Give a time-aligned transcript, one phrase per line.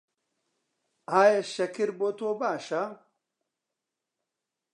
[1.11, 2.83] ئایا شەکر بۆ تۆ باشە؟